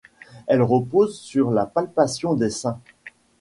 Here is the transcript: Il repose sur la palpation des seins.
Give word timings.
Il 0.49 0.59
repose 0.63 1.19
sur 1.19 1.51
la 1.51 1.67
palpation 1.67 2.33
des 2.33 2.49
seins. 2.49 2.79